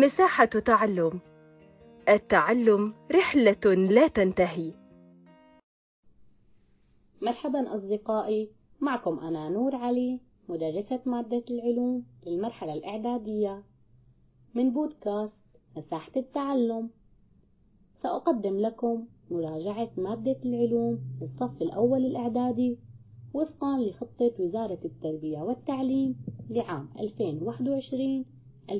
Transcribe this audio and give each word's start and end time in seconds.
مساحة 0.00 0.44
تعلم. 0.44 1.20
التعلم 2.08 2.94
رحلة 3.14 3.74
لا 3.74 4.08
تنتهي. 4.08 4.72
مرحبا 7.22 7.76
أصدقائي 7.76 8.50
معكم 8.80 9.18
أنا 9.18 9.48
نور 9.48 9.76
علي 9.76 10.20
مدرسة 10.48 11.00
مادة 11.06 11.44
العلوم 11.50 12.04
للمرحلة 12.26 12.74
الإعدادية. 12.74 13.62
من 14.54 14.72
بودكاست 14.72 15.40
مساحة 15.76 16.12
التعلم. 16.16 16.90
سأقدم 18.02 18.58
لكم 18.58 19.06
مراجعة 19.30 19.90
مادة 19.96 20.36
العلوم 20.44 21.00
للصف 21.20 21.62
الأول 21.62 22.06
الإعدادي 22.06 22.78
وفقا 23.34 23.78
لخطة 23.78 24.32
وزارة 24.38 24.78
التربية 24.84 25.38
والتعليم 25.38 26.16
لعام 26.50 26.88
2021-2022 28.70 28.72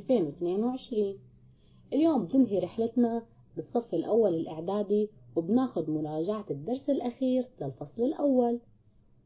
اليوم 1.93 2.25
بننهي 2.25 2.59
رحلتنا 2.59 3.23
بالصف 3.57 3.95
الأول 3.95 4.35
الإعدادي 4.35 5.09
وبناخد 5.37 5.91
مراجعة 5.91 6.45
الدرس 6.51 6.91
الأخير 6.91 7.49
للفصل 7.61 8.03
الأول 8.03 8.61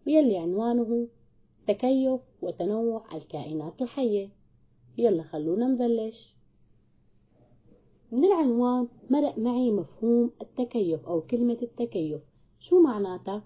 ويلي 0.06 0.38
عنوانه 0.38 1.09
تكيف 1.68 2.20
وتنوع 2.42 3.04
الكائنات 3.15 3.82
الحية. 3.82 4.28
يلا 4.98 5.23
خلونا 5.23 5.66
نبلش. 5.66 6.34
من 8.12 8.24
العنوان 8.24 8.88
مرق 9.10 9.38
معي 9.38 9.70
مفهوم 9.70 10.30
التكيف 10.42 11.06
أو 11.06 11.20
كلمة 11.20 11.59
التكيف. 11.62 12.20
شو 12.59 12.82
معناتها؟ 12.82 13.45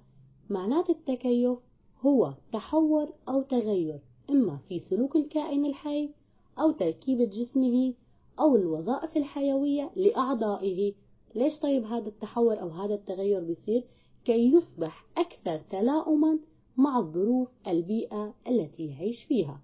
معنات 0.51 0.91
التكيف 0.91 1.59
هو 2.01 2.35
تحور 2.53 3.13
أو 3.29 3.43
تغير 3.43 4.01
إما 4.31 4.59
في 4.69 4.81
سلوك 4.81 5.17
الكائن 5.17 5.65
الحي 5.67 6.11
أو 6.59 6.71
تركيبة 6.71 7.25
جسمه 7.25 7.95
أو 8.41 8.57
الوظائف 8.57 9.17
الحيوية 9.17 9.91
لأعضائه. 9.97 10.95
ليش 11.35 11.61
طيب 11.61 11.85
هذا 11.85 12.09
التحور 12.09 12.61
أو 12.61 12.69
هذا 12.69 12.95
التغير 12.95 13.41
بيصير؟ 13.41 13.85
كي 14.25 14.53
يصبح 14.53 15.07
أكثر 15.17 15.61
تلاؤما 15.71 16.39
مع 16.77 16.99
الظروف 16.99 17.49
البيئة 17.69 18.35
التي 18.49 18.87
يعيش 18.87 19.25
فيها. 19.25 19.61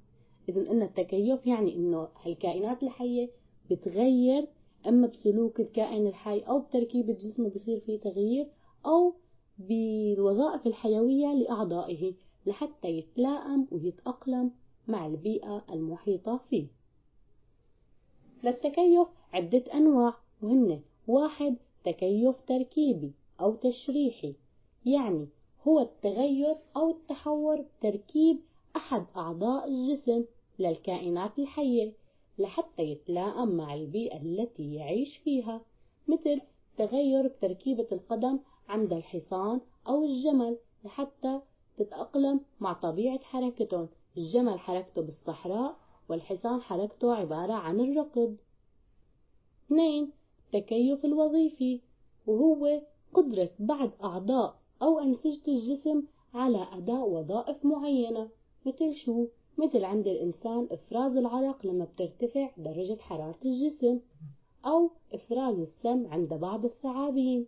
إذا 0.48 0.70
أن 0.70 0.82
التكيف 0.82 1.46
يعني 1.46 1.76
أنه 1.76 2.08
الكائنات 2.26 2.82
الحية 2.82 3.30
بتغير 3.70 4.48
أما 4.86 5.06
بسلوك 5.06 5.60
الكائن 5.60 6.06
الحي 6.06 6.40
أو 6.40 6.60
بتركيبة 6.60 7.12
جسمه 7.12 7.48
بصير 7.48 7.80
فيه 7.80 8.00
تغيير 8.00 8.48
أو 8.86 9.14
بالوظائف 9.58 10.66
الحيوية 10.66 11.34
لأعضائه 11.34 12.14
لحتى 12.46 12.88
يتلائم 12.88 13.66
ويتأقلم 13.70 14.50
مع 14.88 15.06
البيئة 15.06 15.64
المحيطة 15.70 16.40
فيه. 16.50 16.79
للتكيف 18.44 19.08
عدة 19.32 19.64
أنواع. 19.74 20.14
وهن 20.42 20.80
واحد 21.08 21.56
تكيف 21.84 22.40
تركيبي 22.40 23.12
أو 23.40 23.54
تشريحي. 23.54 24.34
يعني 24.86 25.28
هو 25.68 25.80
التغير 25.80 26.56
أو 26.76 26.90
التحور 26.90 27.60
بتركيب 27.60 28.38
أحد 28.76 29.04
أعضاء 29.16 29.68
الجسم 29.68 30.24
للكائنات 30.58 31.38
الحية 31.38 31.92
لحتى 32.38 32.82
يتلائم 32.82 33.48
مع 33.48 33.74
البيئة 33.74 34.22
التي 34.22 34.74
يعيش 34.74 35.16
فيها. 35.16 35.60
مثل 36.08 36.40
تغير 36.78 37.26
بتركيبة 37.26 37.86
القدم 37.92 38.38
عند 38.68 38.92
الحصان 38.92 39.60
أو 39.88 40.04
الجمل 40.04 40.58
لحتى 40.84 41.40
تتأقلم 41.78 42.40
مع 42.60 42.72
طبيعة 42.72 43.18
حركتهم. 43.18 43.88
الجمل 44.16 44.58
حركته 44.58 45.02
بالصحراء 45.02 45.76
والحصان 46.10 46.60
حركته 46.60 47.14
عبارة 47.14 47.52
عن 47.52 47.80
الركض 47.80 48.36
اثنين 49.66 50.10
التكيف 50.54 51.04
الوظيفي 51.04 51.80
وهو 52.26 52.80
قدرة 53.14 53.50
بعض 53.58 53.90
أعضاء 54.04 54.56
أو 54.82 54.98
أنسجة 54.98 55.40
الجسم 55.48 56.02
على 56.34 56.66
أداء 56.72 57.08
وظائف 57.08 57.64
معينة 57.64 58.28
مثل 58.66 58.94
شو؟ 58.94 59.26
مثل 59.58 59.84
عند 59.84 60.06
الإنسان 60.06 60.68
إفراز 60.70 61.16
العرق 61.16 61.66
لما 61.66 61.84
بترتفع 61.84 62.50
درجة 62.56 62.96
حرارة 63.00 63.38
الجسم 63.44 64.00
أو 64.66 64.90
إفراز 65.14 65.58
السم 65.58 66.06
عند 66.06 66.34
بعض 66.34 66.64
الثعابين 66.64 67.46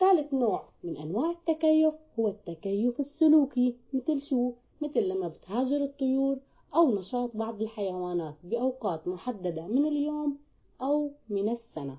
ثالث 0.00 0.34
نوع 0.34 0.68
من 0.84 0.96
أنواع 0.96 1.30
التكيف 1.30 1.94
هو 2.18 2.28
التكيف 2.28 3.00
السلوكي 3.00 3.76
مثل 3.92 4.20
شو؟ 4.20 4.52
مثل 4.84 5.08
لما 5.08 5.28
بتهاجر 5.28 5.84
الطيور 5.84 6.38
أو 6.74 6.98
نشاط 6.98 7.36
بعض 7.36 7.62
الحيوانات 7.62 8.34
بأوقات 8.44 9.08
محددة 9.08 9.66
من 9.66 9.86
اليوم 9.86 10.38
أو 10.80 11.10
من 11.28 11.48
السنة. 11.48 11.98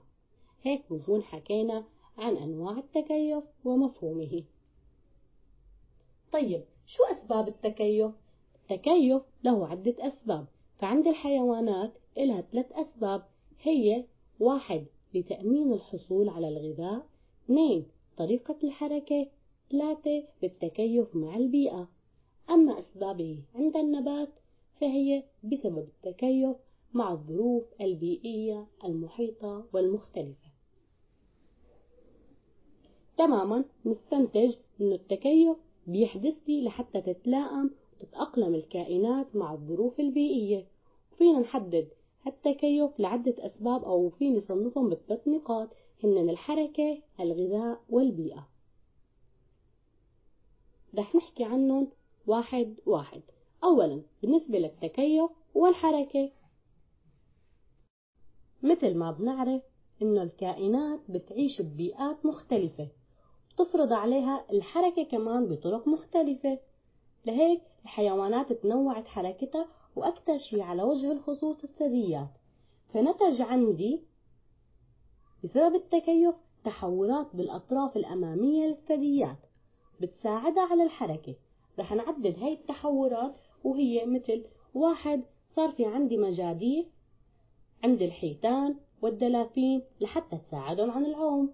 هيك 0.62 0.84
بنكون 0.90 1.24
حكينا 1.24 1.84
عن 2.18 2.38
أنواع 2.38 2.78
التكيف 2.78 3.44
ومفهومه. 3.66 4.44
طيب 6.32 6.64
شو 6.86 7.04
أسباب 7.04 7.48
التكيف؟ 7.48 8.12
التكيف 8.62 9.22
له 9.44 9.68
عدة 9.68 9.96
أسباب 10.00 10.46
فعند 10.80 11.08
الحيوانات 11.08 11.94
إلها 12.18 12.42
ثلاث 12.42 12.72
أسباب. 12.72 13.24
هي 13.62 14.06
واحد 14.40 14.86
لتأمين 15.14 15.74
الحصول 15.74 16.30
على 16.30 16.48
الغذاء. 16.48 17.06
اثنين 17.46 17.86
طريقة 18.18 18.58
الحركة. 18.64 19.28
ثلاثة 19.72 20.24
للتكيف 20.44 21.16
مع 21.16 21.36
البيئة. 21.36 21.88
أما 22.50 22.80
أسبابه 22.80 23.44
عند 23.56 23.78
النبات 23.78 24.30
فهي 24.82 25.24
بسبب 25.44 25.88
التكيف 25.88 26.56
مع 26.94 27.12
الظروف 27.12 27.64
البيئية 27.82 28.68
المحيطة 28.84 29.66
والمختلفة. 29.74 30.50
تماما 33.18 33.66
نستنتج 33.86 34.56
أن 34.82 34.94
التكيف 34.94 35.58
بيحدث 35.88 36.38
لي 36.48 36.64
لحتى 36.64 37.02
تتلائم 37.02 37.72
وتتأقلم 38.02 38.56
الكائنات 38.56 39.36
مع 39.36 39.54
الظروف 39.54 40.00
البيئية 40.00 40.68
وفينا 41.14 41.40
نحدد 41.40 41.88
التكيف 42.28 43.00
لعدة 43.00 43.36
أسباب 43.46 43.84
أو 43.84 44.10
فينا 44.10 44.38
نصنفهم 44.38 44.90
بثلاث 44.90 45.28
نقاط 45.28 45.70
هن 46.04 46.30
الحركة 46.30 46.98
الغذاء 47.20 47.82
والبيئة. 47.90 48.48
رح 50.98 51.16
نحكي 51.16 51.44
عنهم 51.44 51.88
واحد 52.28 52.76
واحد. 52.86 53.22
أولا 53.64 54.02
بالنسبة 54.22 54.58
للتكيف 54.60 55.32
والحركة. 55.56 56.32
مثل 58.64 58.98
ما 58.98 59.12
بنعرف 59.12 59.62
إنه 60.02 60.24
الكائنات 60.24 61.00
بتعيش 61.10 61.62
ببيئات 61.62 62.26
مختلفة 62.26 62.88
تفرض 63.58 63.94
عليها 63.94 64.46
الحركة 64.52 65.04
كمان 65.04 65.46
بطرق 65.46 65.88
مختلفة. 65.88 66.60
لهيك 67.26 67.62
الحيوانات 67.84 68.54
تنوعت 68.54 69.08
حركتها 69.08 69.68
وأكثر 69.96 70.38
شيء 70.38 70.62
على 70.62 70.84
وجه 70.84 71.12
الخصوص 71.12 71.64
الثدييات. 71.64 72.30
فنتج 72.94 73.42
عندي 73.42 74.02
بسبب 75.44 75.76
التكيف 75.76 76.36
تحورات 76.64 77.36
بالأطراف 77.36 77.98
الأمامية 77.98 78.68
للثدييات 78.68 79.38
بتساعدها 80.02 80.64
على 80.64 80.84
الحركة. 80.84 81.36
رح 81.80 81.94
نعدد 81.94 82.40
هاي 82.40 82.54
التحورات 82.54 83.36
وهي 83.64 84.06
مثل 84.06 84.46
واحد 84.74 85.24
صار 85.56 85.72
في 85.72 85.86
عندي 85.86 86.18
مجاديف 86.18 86.86
عند 87.84 88.02
الحيتان 88.02 88.76
والدلافين 89.02 89.82
لحتى 90.02 90.38
تساعدهم 90.38 90.92
عن 90.92 91.06
العوم. 91.06 91.54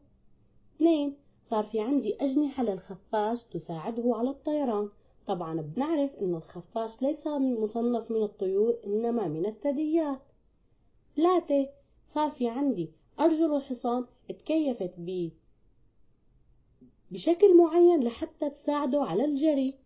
اثنين 0.75 1.17
صار 1.49 1.63
في 1.63 1.79
عندي 1.79 2.15
أجنحة 2.21 2.63
للخفاش 2.63 3.43
تساعده 3.43 4.15
على 4.15 4.29
الطيران. 4.29 4.89
طبعا 5.27 5.61
بنعرف 5.61 6.15
أن 6.15 6.35
الخفاش 6.35 7.01
ليس 7.01 7.27
مصنف 7.27 8.11
من 8.11 8.23
الطيور 8.23 8.77
إنما 8.85 9.27
من 9.27 9.45
الثدييات. 9.45 10.21
ثلاثة 11.15 11.69
صار 12.07 12.31
في 12.31 12.47
عندي 12.47 12.91
أرجل 13.19 13.56
الحصان 13.56 14.06
تكيفت 14.29 14.94
ب 14.97 15.29
بشكل 17.12 17.57
معين 17.57 18.03
لحتى 18.03 18.50
تساعده 18.50 19.03
على 19.03 19.25
الجري. 19.25 19.81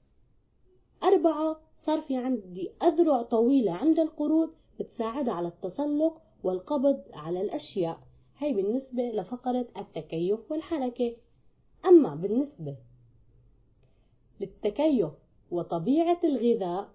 أربعة 1.05 1.57
صار 1.85 2.01
في 2.01 2.17
عندي 2.17 2.71
أذرع 2.83 3.21
طويلة 3.21 3.71
عند 3.71 3.99
القرود 3.99 4.49
بتساعدها 4.79 5.33
على 5.33 5.47
التسلق 5.47 6.21
والقبض 6.43 7.03
على 7.13 7.41
الأشياء. 7.41 7.99
هي 8.37 8.53
بالنسبة 8.53 9.03
لفقرة 9.03 9.67
التكيف 9.77 10.51
والحركة. 10.51 11.15
أما 11.85 12.15
بالنسبة 12.15 12.75
للتكيف 14.39 15.11
وطبيعة 15.51 16.19
الغذاء 16.23 16.89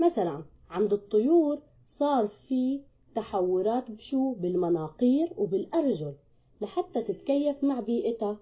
مثلا 0.00 0.44
عند 0.70 0.92
الطيور 0.92 1.58
صار 1.98 2.28
في 2.28 2.80
تحورات 3.14 3.90
بشو 3.90 4.34
بالمناقير 4.34 5.32
وبالأرجل 5.36 6.14
لحتى 6.60 7.02
تتكيف 7.02 7.64
مع 7.64 7.80
بيئتها. 7.80 8.38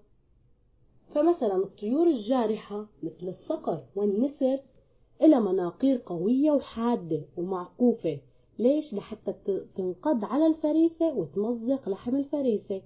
فمثلا 1.15 1.55
الطيور 1.55 2.07
الجارحة 2.07 2.87
مثل 3.03 3.27
الصقر 3.27 3.83
والنسر 3.95 4.59
إلى 5.21 5.39
مناقير 5.39 6.01
قوية 6.05 6.51
وحادة 6.51 7.21
ومعقوفة 7.37 8.19
ليش؟ 8.59 8.93
لحتى 8.93 9.33
تنقض 9.75 10.25
على 10.25 10.47
الفريسة 10.47 11.13
وتمزق 11.13 11.89
لحم 11.89 12.15
الفريسة. 12.15 12.81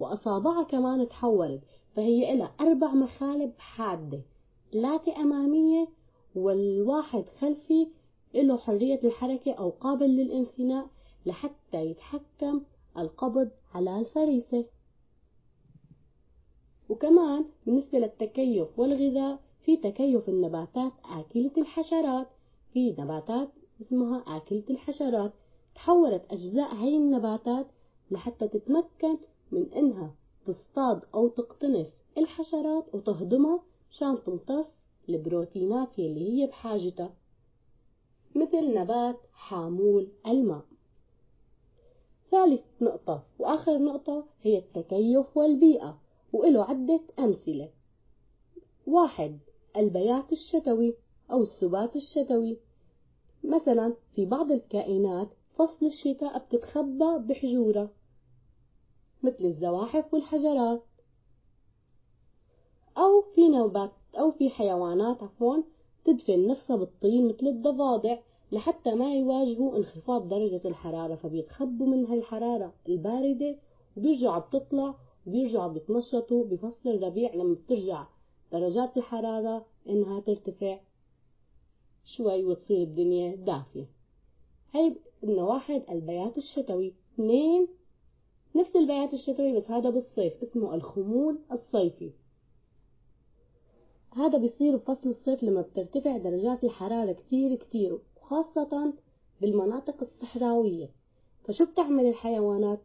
وأصابعها 0.00 0.62
كمان 0.62 1.08
تحولت 1.08 1.62
فهي 1.96 2.32
إلها 2.32 2.54
أربع 2.60 2.94
مخالب 2.94 3.52
حادة 3.58 4.20
ثلاثة 4.72 5.16
أمامية 5.16 5.88
والواحد 6.34 7.24
خلفي 7.40 7.88
له 8.34 8.56
حرية 8.56 9.00
الحركة 9.04 9.52
أو 9.52 9.70
قابل 9.70 10.06
للانثناء 10.06 10.86
لحتى 11.26 11.86
يتحكم 11.86 12.60
القبض 12.98 13.50
على 13.74 13.98
الفريسة. 13.98 14.64
وكمان 16.88 17.44
بالنسبة 17.66 17.98
للتكيف 17.98 18.78
والغذاء 18.78 19.40
في 19.64 19.76
تكيف 19.76 20.28
النباتات 20.28 20.92
آكلة 21.04 21.50
الحشرات. 21.58 22.26
في 22.72 22.90
نباتات 22.98 23.48
اسمها 23.82 24.36
آكلة 24.36 24.64
الحشرات. 24.70 25.32
تحولت 25.74 26.32
أجزاء 26.32 26.74
هاي 26.74 26.96
النباتات 26.96 27.66
لحتى 28.10 28.48
تتمكن 28.48 29.18
من 29.52 29.72
إنها 29.72 30.14
تصطاد 30.46 31.02
أو 31.14 31.28
تقتنص 31.28 31.86
الحشرات 32.18 32.94
وتهضمها 32.94 33.62
مشان 33.90 34.18
تمتص 34.24 34.66
البروتينات 35.08 35.98
اللي 35.98 36.32
هي 36.32 36.46
بحاجتها 36.46 37.14
مثل 38.34 38.74
نبات 38.74 39.20
حامول 39.32 40.08
الماء. 40.26 40.64
ثالث 42.30 42.60
نقطة 42.80 43.22
وآخر 43.38 43.78
نقطة 43.78 44.24
هي 44.42 44.58
التكيف 44.58 45.36
والبيئة 45.36 45.98
وإله 46.32 46.64
عدة 46.64 47.00
أمثلة. 47.18 47.70
واحد 48.86 49.38
البيات 49.76 50.32
الشتوي 50.32 50.94
أو 51.30 51.42
السبات 51.42 51.96
الشتوي. 51.96 52.58
مثلا 53.44 53.94
في 54.14 54.26
بعض 54.26 54.52
الكائنات 54.52 55.28
فصل 55.54 55.86
الشتاء 55.86 56.38
بتتخبى 56.38 57.18
بحجورة 57.18 57.90
مثل 59.22 59.44
الزواحف 59.44 60.14
والحجرات. 60.14 60.82
أو 62.98 63.22
في 63.34 63.48
نوبات 63.48 63.90
أو 64.18 64.30
في 64.32 64.50
حيوانات 64.50 65.22
عفوا 65.22 65.56
تدفن 66.04 66.46
نفسها 66.46 66.76
بالطين 66.76 67.28
مثل 67.28 67.46
الضفادع 67.46 68.18
لحتى 68.52 68.94
ما 68.94 69.14
يواجهوا 69.14 69.76
انخفاض 69.76 70.28
درجة 70.28 70.68
الحرارة 70.68 71.14
فبيتخبوا 71.14 71.86
من 71.86 72.06
هالحرارة 72.06 72.72
الباردة 72.88 73.56
وبيرجعوا 73.96 74.38
بتطلع 74.38 74.94
وبيرجعوا 75.26 75.72
بيتنشطوا 75.72 76.44
بفصل 76.44 76.88
الربيع 76.88 77.34
لما 77.34 77.54
بترجع 77.54 78.06
درجات 78.52 78.96
الحرارة 78.96 79.66
إنها 79.88 80.20
ترتفع 80.20 80.80
شوي 82.04 82.44
وتصير 82.44 82.82
الدنيا 82.82 83.36
دافية. 83.36 83.86
هاي 84.74 84.96
إنه 85.24 85.44
واحد 85.44 85.82
البيات 85.90 86.38
الشتوي. 86.38 86.94
اثنين 87.14 87.68
نفس 88.56 88.76
البيات 88.76 89.14
الشتوي 89.14 89.56
بس 89.56 89.70
هذا 89.70 89.90
بالصيف 89.90 90.42
اسمه 90.42 90.74
الخمول 90.74 91.38
الصيفي. 91.52 92.12
هذا 94.12 94.38
بيصير 94.38 94.76
بفصل 94.76 95.10
الصيف 95.10 95.42
لما 95.42 95.62
بترتفع 95.62 96.16
درجات 96.16 96.64
الحرارة 96.64 97.12
كتير 97.12 97.54
كتير 97.54 97.98
وخاصة 98.16 98.92
بالمناطق 99.40 100.02
الصحراوية. 100.02 100.90
فشو 101.44 101.64
بتعمل 101.64 102.06
الحيوانات؟ 102.06 102.80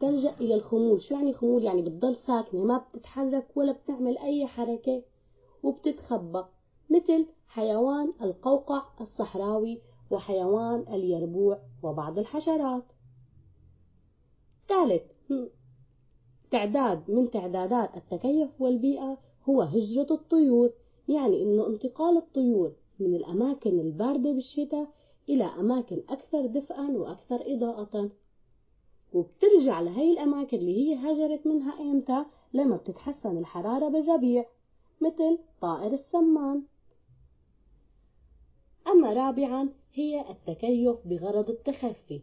تلجأ 0.00 0.34
إلى 0.40 0.54
الخمول. 0.54 1.00
شو 1.00 1.14
يعني 1.14 1.32
خمول؟ 1.32 1.64
يعني 1.64 1.82
بتضل 1.82 2.16
ساكنة 2.16 2.64
ما 2.64 2.78
بتتحرك 2.78 3.46
ولا 3.56 3.72
بتعمل 3.72 4.18
أي 4.18 4.46
حركة 4.46 5.02
وبتتخبى 5.62 6.44
مثل 6.90 7.26
حيوان 7.46 8.12
القوقع 8.22 8.82
الصحراوي 9.00 9.80
وحيوان 10.10 10.94
اليربوع 10.94 11.58
وبعض 11.82 12.18
الحشرات. 12.18 12.84
ثالث 14.68 15.02
تعداد 16.50 17.10
من 17.10 17.30
تعدادات 17.30 17.96
التكيف 17.96 18.60
والبيئة 18.60 19.18
هو 19.48 19.62
هجرة 19.62 20.06
الطيور 20.10 20.70
يعني 21.08 21.42
إنه 21.42 21.66
انتقال 21.66 22.16
الطيور 22.16 22.72
من 22.98 23.14
الأماكن 23.14 23.80
الباردة 23.80 24.32
بالشتاء 24.32 24.88
إلى 25.28 25.44
أماكن 25.44 26.02
أكثر 26.08 26.46
دفئا 26.46 26.90
وأكثر 26.90 27.42
إضاءة. 27.46 28.10
وبترجع 29.12 29.80
لهي 29.80 30.12
الأماكن 30.12 30.56
اللي 30.56 30.76
هي 30.76 30.94
هاجرت 30.94 31.46
منها 31.46 31.80
إمتى 31.80 32.24
لما 32.52 32.76
بتتحسن 32.76 33.38
الحرارة 33.38 33.88
بالربيع 33.88 34.44
مثل 35.00 35.38
طائر 35.60 35.92
السمان. 35.92 36.62
أما 38.88 39.12
رابعا 39.12 39.68
هي 39.94 40.30
التكيف 40.30 40.96
بغرض 41.06 41.50
التخفي 41.50 42.20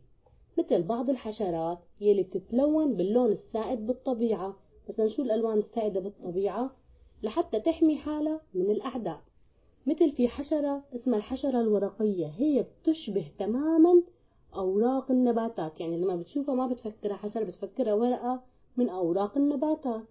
مثل 0.58 0.84
بعض 0.84 1.10
الحشرات 1.10 1.80
يلي 2.02 2.24
بتتلون 2.24 2.94
باللون 2.94 3.32
السائد 3.32 3.88
بالطبيعة. 3.88 4.56
مثلا 4.90 5.08
شو 5.08 5.22
الألوان 5.22 5.58
السائدة 5.58 6.00
بالطبيعة؟ 6.00 6.72
لحتى 7.24 7.60
تحمي 7.60 7.98
حالها 7.98 8.42
من 8.54 8.72
الأعداء. 8.72 9.22
مثل 9.88 10.12
في 10.12 10.28
حشرة 10.28 10.84
اسمها 10.96 11.18
الحشرة 11.18 11.62
الورقية 11.62 12.28
هي 12.28 12.64
بتشبه 12.64 13.32
تماما 13.40 14.04
أوراق 14.56 15.12
النباتات. 15.12 15.80
يعني 15.80 15.98
لما 15.98 16.16
بتشوفها 16.16 16.56
ما 16.56 16.68
بتفكرها 16.68 17.16
حشرة 17.16 17.44
بتفكرها 17.44 17.94
ورقة 17.94 18.44
من 18.78 18.90
أوراق 18.90 19.38
النباتات. 19.38 20.08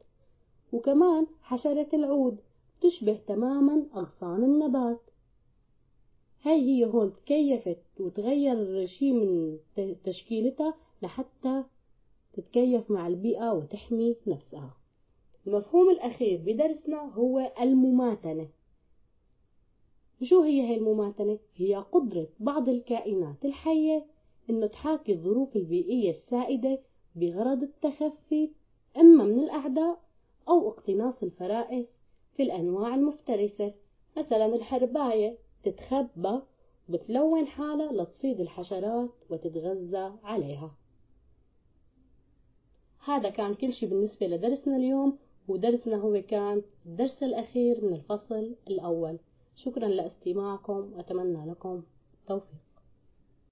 وكمان 0.73 1.27
حشرة 1.43 1.89
العود 1.95 2.39
تشبه 2.81 3.19
تماما 3.27 3.87
أغصان 3.97 4.45
النبات. 4.45 5.01
هاي 6.43 6.61
هي 6.61 6.85
هون 6.85 7.13
تكيفت 7.13 8.01
وتغير 8.01 8.87
شيء 8.87 9.13
من 9.13 9.59
تشكيلتها 10.05 10.75
لحتى 11.03 11.65
تتكيف 12.33 12.91
مع 12.91 13.07
البيئة 13.07 13.53
وتحمي 13.53 14.17
نفسها. 14.27 14.75
المفهوم 15.47 15.91
الأخير 15.91 16.43
بدرسنا 16.47 17.01
هو 17.15 17.53
المماتنة 17.61 18.49
شو 20.23 20.43
هي 20.43 20.63
هي 20.63 20.77
المماتنة؟ 20.77 21.39
هي 21.57 21.77
قدرة 21.77 22.29
بعض 22.41 22.69
الكائنات 22.69 23.45
الحية 23.45 24.07
إنه 24.51 24.67
تحاكي 24.67 25.13
الظروف 25.13 25.57
البيئية 25.57 26.11
السائدة 26.11 26.79
بغرض 27.17 27.63
التخفي 27.63 28.51
إما 28.97 29.25
من 29.25 29.39
الأعداء 29.39 30.01
أو 30.49 30.69
اقتناص 30.69 31.23
الفرائس 31.23 31.87
في 32.37 32.43
الأنواع 32.43 32.95
المفترسة. 32.95 33.75
مثلا 34.17 34.47
الحرباية 34.47 35.39
تتخبى 35.63 36.41
وبتلون 36.89 37.47
حالها 37.47 37.93
لتصيد 37.93 38.41
الحشرات 38.41 39.11
وتتغذى 39.31 40.13
عليها. 40.25 40.75
هذا 43.05 43.31
كان 43.31 43.55
كل 43.55 43.73
شيء 43.73 43.89
بالنسبة 43.89 44.27
لدرسنا 44.27 44.77
اليوم 44.77 45.19
ودرسنا 45.49 45.97
هو 45.97 46.23
كان 46.23 46.63
الدرس 46.87 47.23
الأخير 47.23 47.85
من 47.85 47.93
الفصل 47.93 48.55
الأول. 48.69 49.19
شكرا 49.57 49.89
لاستماعكم 49.89 50.93
وأتمنى 50.97 51.51
لكم 51.51 51.83
التوفيق. 52.21 52.68